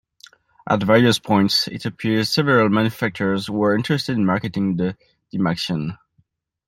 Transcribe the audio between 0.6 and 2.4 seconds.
At various points, it appeared